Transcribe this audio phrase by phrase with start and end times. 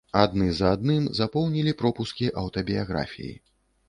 [0.19, 3.31] Адны за адным запоўнілі пропускі аўтабіяграфіі.